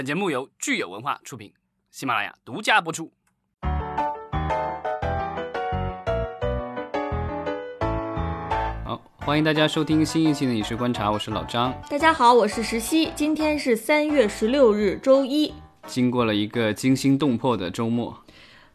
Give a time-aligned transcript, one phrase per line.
[0.00, 1.52] 本节目由聚友文化出品，
[1.90, 3.12] 喜马拉雅独家播出。
[8.82, 11.78] 好，欢迎大家收听新一期的《影视观察》，我是老张。
[11.90, 15.52] 大家好，我是石溪，今天是三月十六日，周一。
[15.86, 18.24] 经过了一个惊心动魄的周末，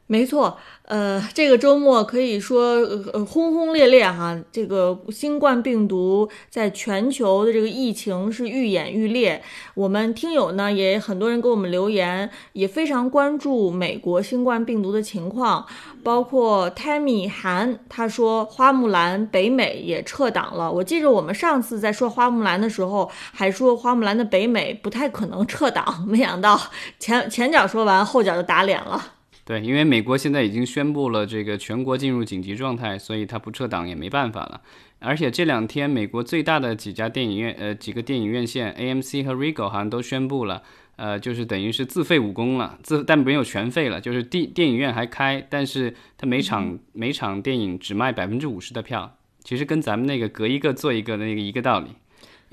[0.07, 0.57] 没错。
[0.83, 2.75] 呃，这个周末可以说
[3.11, 9.41] 呃轰轰烈烈哈，这个新冠病毒在全球的这个疫情是愈演愈烈。
[9.73, 15.65] 我们听友呢也很多人给我们留言，也非常关注美国新冠病毒的情况。
[16.03, 20.71] 包括 Tammy 韩他说花木兰北美也撤档了。
[20.71, 26.61] 我记着我们上次在说花木兰的时候，还说花木兰的北美不太可能撤档，没想到
[26.99, 29.13] 前前脚说完，后脚就打脸了。
[29.45, 34.59] 对，因为美国现在已经宣布了这个全国进入紧急状态，所以他不撤档也没办法了。
[34.97, 40.63] 而且这两天，美国最大的几家电影院，呃，几个电影院线，AMC 和 Regal 好像都宣布了，
[40.95, 51.89] 呃，就是等于是自废武功了，自但没有全废了，就是电电影院还开，但是他每场每场电影只卖百分之五十的票，其实跟咱们那个隔一个做一个的那个一个道理。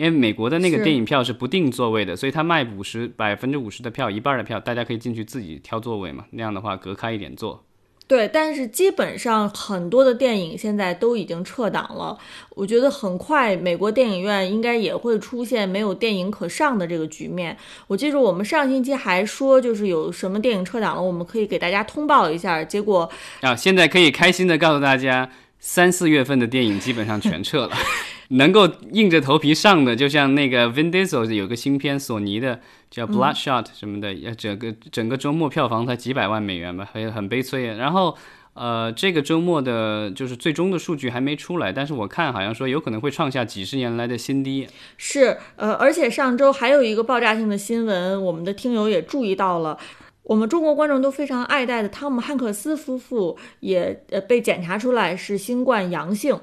[0.02, 6.24] 因为美国的那个电影票是不定座位的，所以他卖五十百分之五十的票，一半的票，大家可以进去自己挑座位嘛。
[6.32, 7.64] 那样的话隔开一点坐。
[8.08, 12.18] 对，但是基本上很多的电影现在都已经撤档了。
[12.56, 17.56] 我觉得很快美国电影院应该也会出现没有电影可上的这个局面。
[17.86, 22.64] 我记住我们上星期还说就是有什么电影撤档了，我们可以给大家通报一下。
[22.64, 23.08] 结果
[23.40, 25.30] 啊，现在可以开心的告诉大家，
[25.60, 27.76] 三四月份的电影基本上全撤了。
[28.28, 37.66] 能够硬着头皮上的，就像那个 Vin Diesel 有个新片，索尼的叫 Bloodshot 什么的，要整个整个周末票房才几百万美元吧，很很悲催。
[37.76, 38.16] 然后，
[38.54, 44.66] 呃，这个周末的就是最终的数据还没出来，但是我看好像说有可能会创下几十年来的新低。
[44.96, 49.78] 是，呃，而且上周还有一个爆炸性的新闻，我们的听友也注意到了，
[50.24, 56.38] 我们中国观众都非常爱戴的汤姆汉克斯夫妇也呃被检查出来是新冠阳性。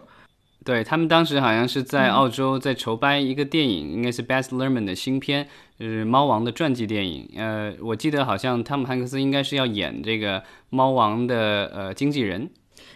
[0.65, 5.47] 对他们当时好像是在澳洲在筹拍一个电影，应该是 Best Lerman 的新片，
[5.79, 7.29] 就是猫王的传记电影。
[7.37, 12.49] 呃，我记得好像汤姆汉克斯应该是要演这个猫王的呃经纪人。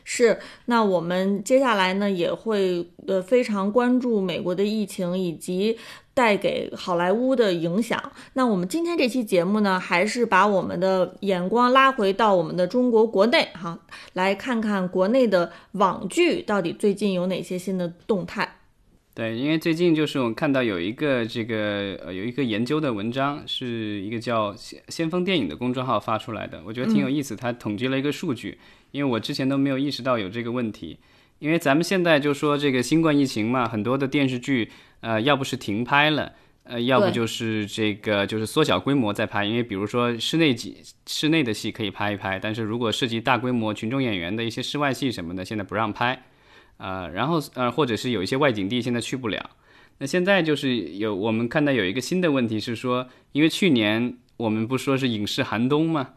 [0.04, 5.78] 是，那我们接下来呢也会呃非常关注美国的疫情以及。
[6.16, 8.00] 带给好莱坞的影响。
[8.34, 13.80] 那我们今天这期节目呢，还是把我们的眼光拉回到我们的中国国内哈，
[14.14, 18.58] 来看看国内的网剧到底最近有哪些新的动态。
[19.16, 27.36] 对，因为最近就是我看到有一个这个呃有一个研究的文章，是一个叫先先锋电影的公众号发出来的，我觉得挺有意思。
[27.36, 28.58] 他统计了一个数据，
[28.92, 30.98] 因为我之前都没有意识到有这个问题。
[31.40, 34.70] 因为咱们现在就说这个新冠疫情嘛，很多的电视剧。
[35.02, 36.32] 呃，要不是停拍了，
[36.64, 46.24] 呃，要不就是这个就是缩小规模再拍，因为比如说室内几室内的戏可以拍一拍，但是如果涉及大规模群众演员的一些室外戏什么的，现在不让拍，
[46.84, 49.50] 呃，然后呃，或者是有一些外景地现在去不了。
[50.00, 56.10] 那现在就是有我们看到有一个新的问题是说，因为去年我们不说是影视寒冬嘛，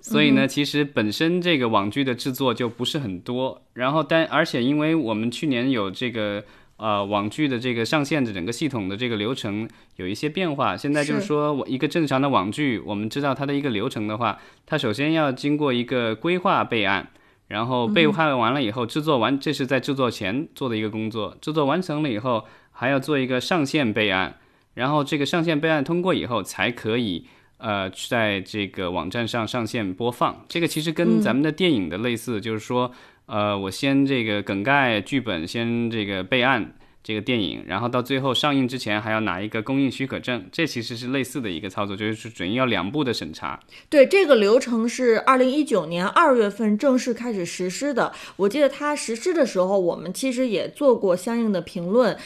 [0.00, 6.42] 所以呢，其实本身这个网剧的制作就不是很多，然后但而且因为我们去年有这个。
[6.76, 10.76] 呃，网剧的这个上线的整个系统的这个流程有一些变化。
[10.76, 14.36] 现在就是说我一个正常的网剧，我们知道它的一个流程的话，
[14.66, 17.08] 它首先要经过一个规划备案，
[17.48, 21.36] 然后备案完了以后，制作完，这是在制作前做的一个工作。
[21.40, 24.36] 制作完成了以后，还要做一个上线备案，
[24.74, 27.26] 然后这个上线备案通过以后，才可以
[27.58, 30.44] 呃在这个网站上上线播放。
[30.48, 32.92] 这个其实跟咱们的电影的类似，就是说。
[33.26, 43.60] 呃，我先这个梗概剧本先这个备案这个电影，然后到最后上映之前还要拿一个供应许可证，这其实是类似的一个操作，就是准要两步的审查。
[43.90, 48.12] 对，这个流程是二零一九年二月份正式开始实施的。
[48.36, 52.16] 我记得它实施的时候，我们其实也做过相应的评论。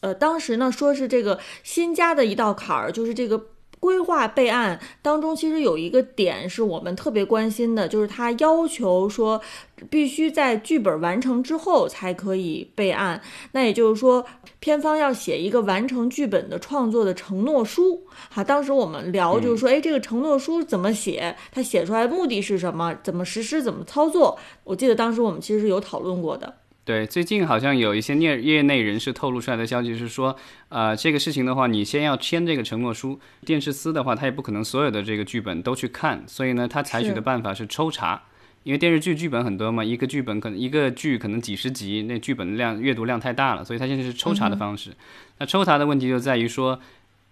[0.00, 3.46] 呃，当时呢说是这个新加的一道坎儿，就是这个。
[3.80, 9.40] 规划备案当中，其实有一个点是我们特别关心的，就是他要求说
[9.88, 13.20] 必须在剧本完成之后才可以备案。
[13.52, 14.24] 那也就是说，
[14.58, 18.02] 片方要写一个完成剧本的创作的承诺书。
[18.30, 21.36] 哈，当时我们聊就是说，哎，这个承诺书怎么写？
[21.52, 22.94] 他写出来目的是什么？
[23.02, 23.62] 怎么实施？
[23.62, 24.38] 怎么操作？
[24.64, 26.52] 我记得当时我们其实是有讨论过的。
[26.88, 30.34] 对，最近好像有一些业业内人士透露出来的消息是说，
[30.70, 33.20] 呃，这个事情的话，你先要签这个承诺书。
[33.44, 38.22] 电视司的话，他也不可能所有的这个剧本都去看，所以呢，他采取的办法是抽查。
[38.62, 44.92] 因为电视剧剧本很多嘛，一个剧本可能一个剧可能几十集，那剧本量阅读量太大了，所以他现在是抽查的方式。
[45.36, 46.80] 那抽查的问题就在于说，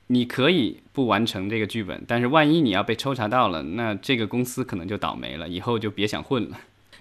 [0.08, 6.58] 你可以不完成这个剧本，但是万一你要被抽查到了，那这个公司可能就倒霉了，以后就别想混了。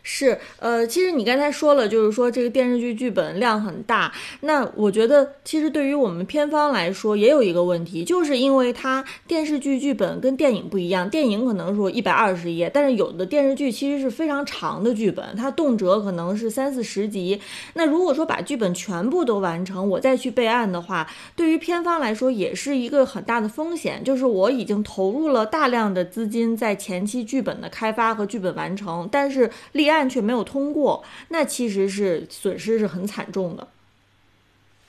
[0.07, 4.13] 是，呃，其实你刚才说了，就是说这个电视剧剧本量很大。
[4.41, 17.41] 那我觉得，其实对于我们片方来说，也有一个问题，就是因为它电视剧剧本跟电影不一样，电影可能说一百二十页，但是有的电视剧其实是非常长的剧本，它动辄可能是三四十集。
[17.73, 29.94] 那如果说把剧本全部都完成，我再去备案的话，对于片方来说也是一个很大的风险，就是我已经投入了大量的资金在前期剧本的开发和剧本完成，但是立案。
[29.97, 33.69] 但却没有通过，那其实是损失是很惨重的。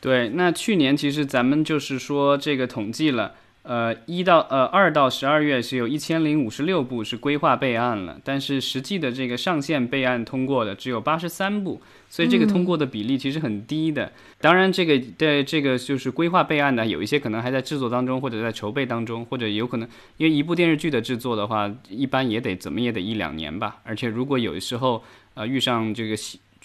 [0.01, 3.37] 对，那去年其实咱们就是说这个统计了，
[3.67, 14.13] 呃，一到呃二到十二月是有一千零五十六部是规划备案了，但是实际的这个上线备案通过的只有八十三部，所以这个通过的比例其实很低的。
[14.41, 23.79] 当然，这个的这个就是规划备案的，有一些可能还在制作当中，或者在筹备当中，或者有可能因为一部电视剧的制作的话，一般也得怎么也得一两年吧。
[23.83, 25.03] 而且如果有的时候
[25.35, 26.15] 呃遇上这个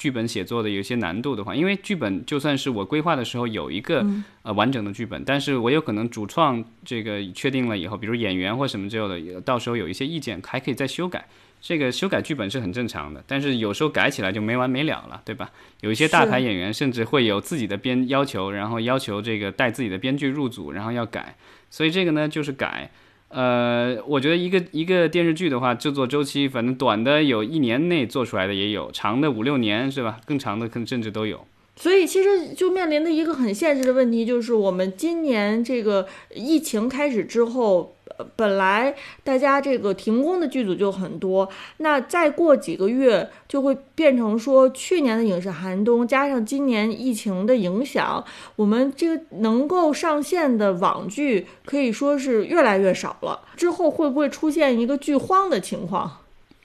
[0.01, 4.03] 剧本写作的有一些难度的话，因为剧本就算是我规划的时候有一个
[4.41, 11.27] 呃完整的剧本，但是我有可能主创这个确定了以后，比如演员或什么之类的，到时候有一些意见还可以再修改。
[11.61, 15.51] 这个修改剧本是很正常的，但是有时候改起来就没完没了了，对吧？
[15.81, 21.35] 有一些大牌演员甚至会有自己的编要求，然后要求这个带自己的编剧入组，然后要改。
[21.69, 22.89] 所以这个呢就是改。
[23.33, 30.19] 呃，我觉得一个一个电视剧的话，制作周期反正短的有一年内做出来的也有，长的五六年是吧？
[30.25, 31.45] 更长的可能甚至都有。
[31.77, 37.95] 所以其实就面临的一个很现实的问题，就是我们今年这个疫情开始之后。
[38.35, 48.23] 本来大家这个停工的剧组就很多，那再过几个月就会变成说，去年的影视寒冬加上今年疫情的影响，
[48.55, 53.41] 我们这个能够上线的网剧可以说是越来越少了。
[53.55, 56.19] 之后会不会出现一个剧荒的情况？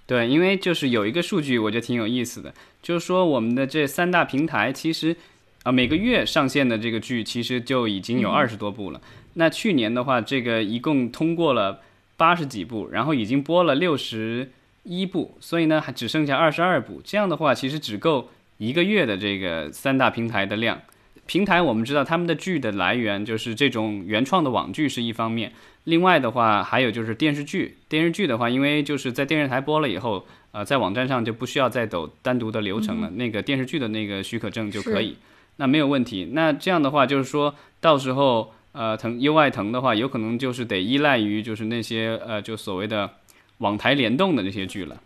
[0.07, 5.17] 对，因为就是有一个数据，我觉得挺有意思的，就是说我们的这三大平台其实
[5.65, 9.01] 啊每个月上线的这个剧其实就已经有二十多部了。
[9.38, 11.81] 那去年的话，这个一共通过了
[12.17, 14.50] 八十几部，然后已经播了六十
[14.83, 17.03] 一部，所以呢还只剩下二十二部。
[17.05, 20.81] 这样的话，其实只够一个月的这个三大平台的量。
[21.27, 25.53] 平台我们知道他们的剧的来源就是这种原创的网剧是一方面，
[25.85, 27.77] 另外的话还有就是电视剧。
[27.91, 35.19] 电视剧的话，因为就是在电视台播了以后，呃，在网站上就不需要再走单独的流程了，那个电视剧的那个许可证就可以，
[35.56, 36.31] 那没有问题。
[36.33, 38.55] 那这样的话就是说到时候。
[38.76, 43.11] 呃，腾优爱腾的话，有可能就是得依赖于就是那些呃，就所谓的
[43.58, 45.00] 网台联动的那些剧了。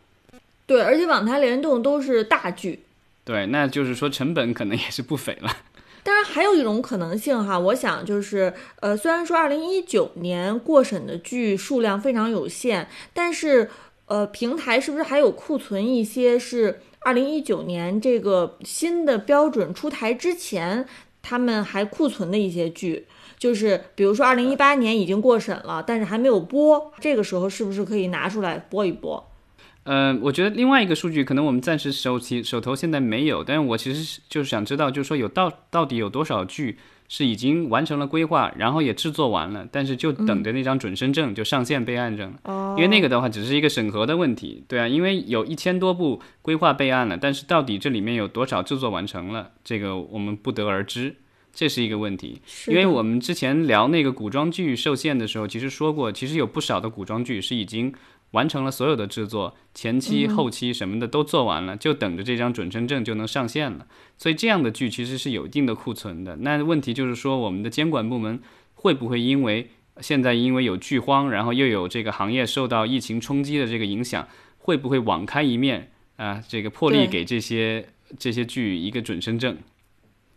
[0.67, 2.81] 对，而且网台联动都是大剧。
[3.25, 5.57] 对，那就是说成本可能也是不菲了。
[6.03, 13.71] 当然，还有一种可能性哈，我想就是呃，虽然说二零一九年过审的剧数量非常有限，但是
[14.07, 20.87] 呃，平台是不是还有库存一些是二零一九年这个新的标准出台之前
[21.23, 23.07] 他们还库存的一些剧？
[23.41, 29.27] 就是比如说，二零一八年已经过审了，但是还没有播，这个时候是不是可以拿出来播一播？
[29.85, 36.77] 嗯，我觉得另外一个数据可能我们暂时手提手头现在没有，但是我其实就是想知道，就是说有到到底有多少剧
[37.09, 51.17] 是已经完成了规划，然后也制作完了，但是就等着那张准生证就上线备案证哦，因为那个的话只是一个审核的问题，对啊，因为有一千多部规划备案了，但是到底这里面有多少制作完成了，这个我们不得而知。
[51.53, 57.93] 这是一个问题，因为我们之前聊那个古装剧受限的时候，其实说过，其实有不少的古装剧是已经
[58.31, 63.87] 完成了所有的制作，前期、后期什么的都做完了，就等着这张准生证就能上线了。
[64.17, 66.37] 所以这样的剧其实是有一定的库存的。
[66.37, 68.41] 那问题就是说，我们的监管部门
[68.75, 74.29] 会不会因为现在因为有剧荒，然后又有这个行业受到疫情冲击的这个影响，
[74.59, 76.41] 会不会网开一面啊？
[76.49, 77.89] 这个破例给这些
[78.19, 79.59] 这些剧一个准生证？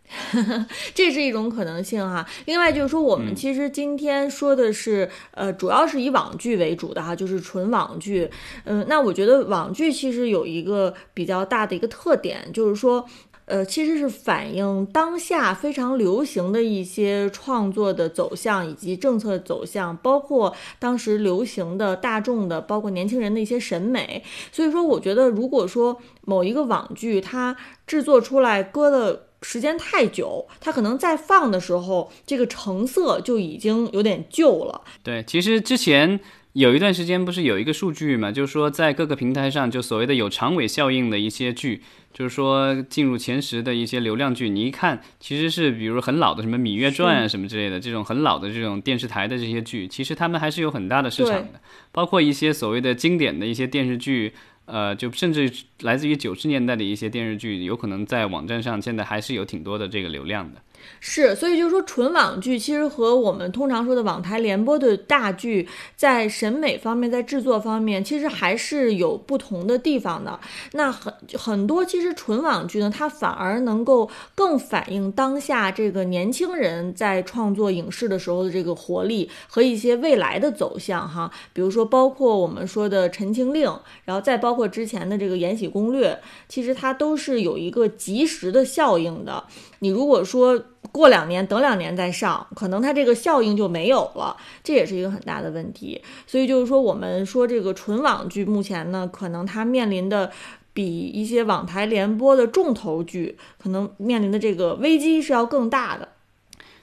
[0.94, 2.24] 这是一种可能性哈。
[2.44, 8.30] 另外就是说，我们其实今天说的是，呃，主要是以网剧为主的哈，就是纯网剧。
[8.64, 13.04] 嗯，那我觉得网剧其实有一个比较大的一个特点，就是说，
[13.46, 24.22] 呃，其实是反映当下非常流行的一些创作的走向以及政策走向，包括当时流行的大众的，包括年轻人的一些审美。
[24.52, 27.56] 所以说，我觉得如果说某一个网剧它
[27.86, 29.26] 制作出来搁的。
[29.44, 34.80] 时间太久，它可能在放的时候，这个成色就已经有点旧了。
[35.02, 36.18] 对，其实之前
[36.54, 41.82] 有一段时间不是有一个数据嘛，就是说在各个平台上，就所谓的有长尾效应的一些剧，
[42.14, 51.60] 就是说进入前十的一些流量剧，你一看其实是比如很老的什么《芈月传》啊什么之类的这种很老的这种电视台的这些剧，其实他们还是有很大的市场的，
[51.92, 54.32] 包括一些所谓的经典的一些电视剧。
[54.66, 60.60] 呃，就甚至来自于九十年代的一些电视剧，有可能在网站上现在还是有挺多的这个流量的。
[61.00, 70.40] 是，所以就是说，纯网剧其实和我们通常说的网台联播的大剧，在审美方面，在制作方面，其实还是有不同的地方的。
[70.72, 81.30] 那很很多，其实纯网剧呢，它反而能够更反映当下这个年轻人在创作影视的时候的这个活力和一些未来的走向哈。
[81.52, 83.68] 比如说，包括我们说的《陈情令》，
[84.04, 86.12] 然后再包括之前的这个《延禧攻略》，
[86.48, 89.44] 其实它都是有一个及时的效应的。
[89.84, 90.58] 你如果说
[90.90, 96.00] 过两年等两年再上，可能它这个效应就没有了，这也是一个很大的问题。
[96.26, 100.32] 所以就是说，我们说这个纯网剧目前呢，可能它面临的
[100.72, 106.08] 比一些网台联播的重头剧可能面临的这个危机是要更大的。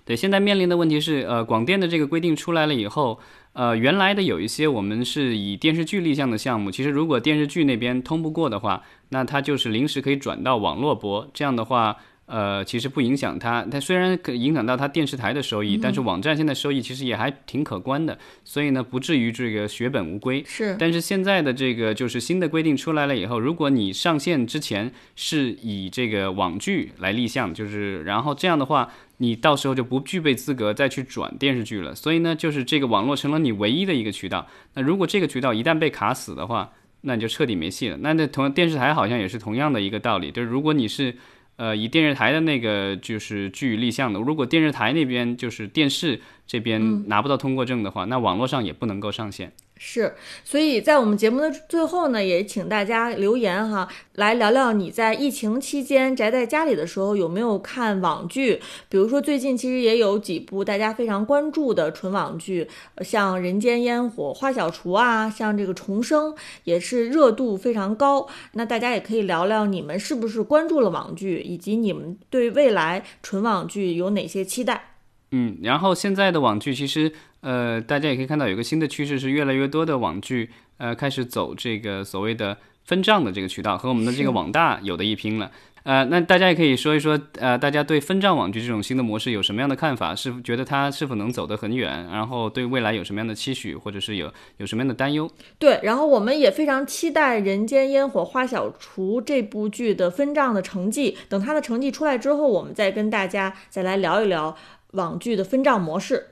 [0.05, 3.17] 对，现在面临的问题是，呃，广电的这个规定出来了以后，
[3.53, 11.98] 呃，原来的有一些我们是以电视剧立项的项目，其实如果电视剧那边通不过的话，那它就是临时可以转到网络播，这样的话。
[12.32, 20.42] 呃，其实不影响它，它虽然可影响到它电视台的收益，但是网站现在收益其实也还挺可观的，所以呢，不至于这个血本无归。
[20.48, 31.94] 是，但是现在的这个就是新的规定出来了以后，如果你上线之前是以这个网剧来立项，就是然后这样的话，你到时候就不具备资格再去转电视剧了。
[31.94, 34.48] 所以呢，就是这个网络成了你唯一的一个渠道。
[34.76, 36.72] 那如果这个渠道一旦被卡死的话，
[37.02, 37.98] 那你就彻底没戏了。
[37.98, 41.14] 那那同电视台好像也是同样的一个道理，就是如果你是。
[41.62, 49.53] 呃，以电视台的那个就是据立项的，如果电视台那边就是电视这边拿不到通过证的话，那网络上也不能够上线。
[49.84, 50.14] 是，
[50.46, 58.62] 所以在我们节目的最后呢，也请大家留言哈，来聊聊你在疫情期间宅在家里的时候有没有看网剧？
[58.90, 62.68] 比如说最近其实也有几部大家非常关注的纯网剧，
[63.02, 66.32] 像《人间烟火》《花小厨》啊，像这个《重生》
[66.64, 68.28] 也是热度非常高。
[68.54, 74.90] 那大家也可以聊聊你们是不是关注了网剧，以及你们对未来纯网剧有哪些期待？
[75.32, 77.12] 嗯，然后现在的网剧其实。
[77.42, 80.48] 呃，大家也可以看到有一个新的趋势，是越来越多的网剧，
[80.78, 85.50] 呃，开始走这个所谓的分账的这个渠道，和我们的这个网大有的一拼了。
[85.82, 90.14] 呃，那大家也可以说一说，呃，大家对分账网剧这种新的模式有什么样的看法？
[90.14, 92.08] 是觉得它是否能走得很远？
[92.12, 95.28] 然后对未来有什么样的期许，或者是有有什么样的担忧？
[95.58, 101.18] 对，然后我们也非常期待《人间烟火花小厨》这部剧的分账的成绩。
[101.28, 104.56] 等它的成绩出来之后，我们再跟大家再来聊一聊
[104.91, 106.27] 网剧的分账模式。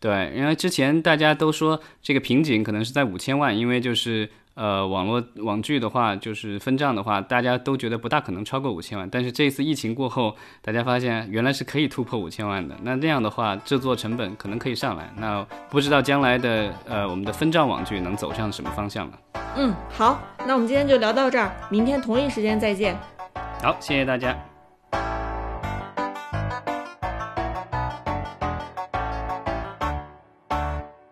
[0.00, 9.08] 对，因为之前大家都说这个瓶颈可能是在五千万，因为就是呃网络网剧的话，就是分账的话，大家都觉得不大可能超过五千万。
[9.10, 12.76] 但是这次疫情过后，大家发现原来是可以突破五千万的。
[12.82, 15.12] 那这样的话，制作成本可能可以上来。
[15.16, 19.18] 那不知道将来的呃我们的分账网剧能走向什么方向了？
[19.56, 22.96] 嗯，好，那我们今天就聊到这儿，明天同一时间再见。
[23.60, 24.47] 好，谢谢大家。